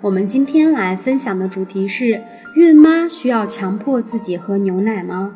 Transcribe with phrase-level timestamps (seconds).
[0.00, 2.22] 我们今天来分享的主题是：
[2.54, 5.34] 孕妈需要强迫自己喝牛奶吗？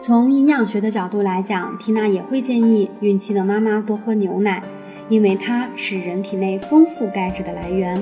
[0.00, 4.62] 从营养学的角度来讲，缇娜也会建议孕期的妈妈多喝牛奶，
[5.08, 8.00] 因为它是人体内丰富钙质的来源，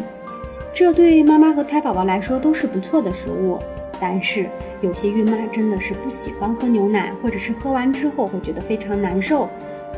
[0.74, 3.58] 这对妈妈和胎宝宝来说都是不错的食物。
[3.98, 4.46] 但是
[4.82, 9.48] 有些孕妈真的是不喜欢喝牛奶，或者是喝完之后会觉得非常难受，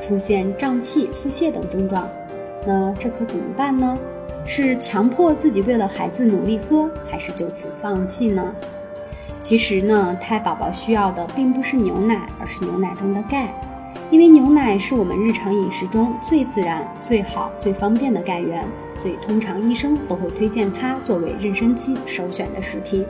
[0.00, 2.08] 出现胀气、腹泻等症状，
[2.64, 3.98] 那这可怎么办呢？
[4.44, 8.54] 是强迫自己为了孩子努力喝，还是就此放弃呢？
[9.40, 13.52] 其实呢，胎宝宝需要的并不是牛奶，而是牛奶中的钙，
[14.10, 18.64] 因为牛奶是我们日常饮食中最自然、最好、最方便的钙源，
[18.96, 23.04] 所以通常医生都会推荐它作为妊娠期首选的食品。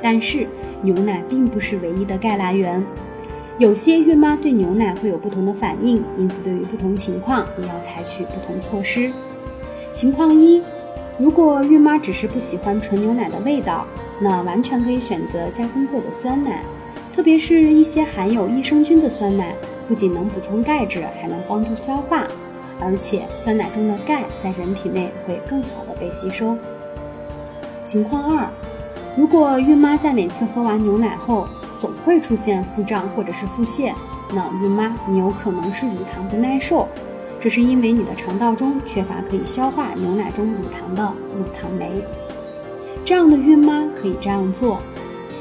[0.00, 0.46] 但是
[0.82, 2.84] 牛奶并不是唯一的钙来源，
[3.58, 9.10] 有些孕妈对牛奶会有不同的反应，因此对于不同情况也要采取不同措施。
[9.96, 10.62] 情况一，
[11.16, 13.86] 如果孕妈只是不喜欢纯牛奶的味道，
[14.20, 16.62] 那完全可以选择加工过的酸奶，
[17.14, 19.54] 特别是一些含有益生菌的酸奶，
[19.88, 22.26] 不仅能补充钙质，还能帮助消化，
[22.78, 26.54] 而且酸奶中的钙在人体内会更好的被吸收。
[27.86, 28.46] 情况二，
[29.16, 33.94] 如果孕妈在每次喝完牛奶后总会出现腹胀或者是腹泻，
[34.34, 36.86] 那孕妈你有可能是乳糖不耐受。
[37.46, 42.04] 这是因为你的肠道中缺乏可以消化牛奶中乳糖的乳糖酶。
[43.04, 44.80] 这样的孕妈可以这样做：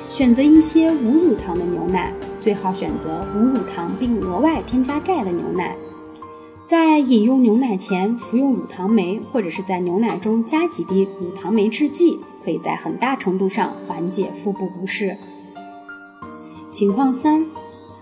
[0.07, 5.75] 选择一些无乳糖的牛奶，最好选择无乳糖并额外添加钙的牛奶。
[6.67, 15.17] 在饮用牛奶前服用乳糖酶，或者是在牛奶中加几滴乳糖酶制剂，可以在很大程度上缓解腹部不适。
[16.69, 17.43] 情况三，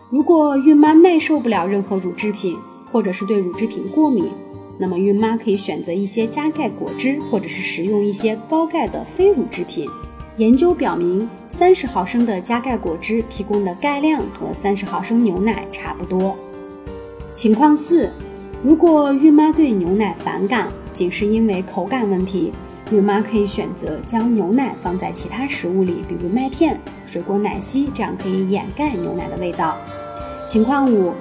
[0.10, 2.58] 如果孕妈耐受不了任何乳制品。
[2.94, 4.30] 或者是对乳制品过敏，
[4.78, 9.90] 那么孕妈可以选择一些加钙果汁，或者是食用一些高钙的非乳制品。
[10.38, 16.36] 研究表明，三十毫升的加钙果汁提供的钙量和三十毫升牛奶差不多。
[17.34, 18.12] 情况四，
[18.64, 22.52] 如果孕妈对牛奶反感，仅是因为口感问题，
[22.92, 29.76] 孕妈可以选择将牛奶放在其他食物里，比如麦片、水果奶昔，这样可以掩盖牛奶的味道。
[30.48, 31.12] 情况五。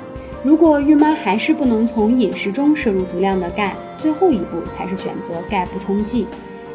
[0.42, 6.26] 如果孕妈还是不能从饮食中摄入足量的钙，最后一步才是选择钙补充剂。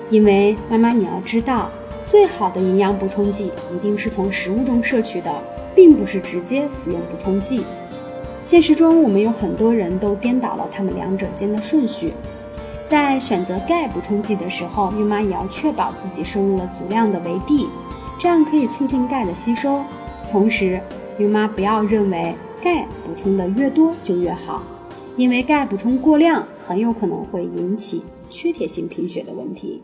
[0.09, 1.69] 因为妈妈你要知道，
[2.05, 5.29] 最好的营养补充剂一定是从食物中摄取的，
[5.75, 7.65] 并不是直接服用补充剂。
[8.41, 12.13] 现实中，我们有很多人都颠倒了他们两者间的顺序。
[12.85, 17.67] 在选择钙补充剂的时候，孕妈也要确保自己摄入了足量的维 D，
[18.17, 19.81] 这样可以促进钙的吸收。
[20.31, 20.81] 同时，
[21.19, 22.35] 孕妈不要认为。
[22.59, 24.63] 钙补充的越多就越好，
[25.15, 28.01] 因为钙补充过量很有可能会引起
[28.31, 29.83] 缺铁性贫血的问题。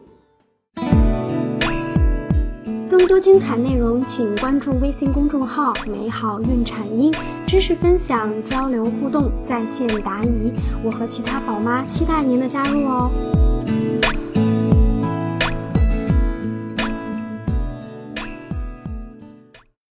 [2.90, 7.14] 更多精彩内容，请关注微信公众号“美好孕产婴”，
[7.46, 10.52] 知识分享、交流互动、在线答疑，
[10.84, 13.12] 我和其他宝妈期待您的加入哦。